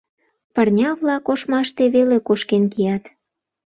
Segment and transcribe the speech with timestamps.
[0.53, 3.03] Пырня-влак ошмаште веле кошкен кият.